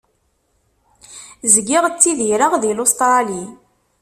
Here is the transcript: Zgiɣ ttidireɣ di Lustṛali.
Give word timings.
Zgiɣ 1.53 1.83
ttidireɣ 1.89 2.53
di 2.61 2.71
Lustṛali. 2.77 3.43